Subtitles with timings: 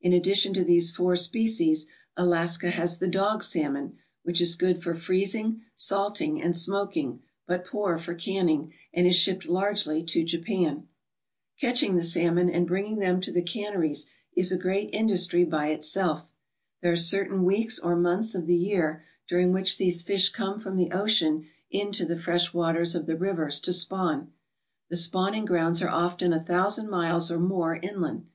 [0.00, 4.94] In addition to these four species Alaska has the dog salmon, which is good for
[4.94, 7.18] freezing salting, and smofetfng,
[7.48, 10.84] but poor for canning, and is shipped largely to Jqffta,
[11.60, 14.06] Catching the salmon arid bringing tfewtt to the canneries
[14.36, 16.24] is a great industry fry ftsdf,
[16.84, 20.02] Thfer* are <iertain weeks or ALASKA'S GOLDEN FISHERIES months of the year during which these
[20.02, 24.30] fish come from the ocean into the fresh waters of the rivers to spawn.
[24.88, 28.28] The spawning grounds are often a thousand miles or more inland.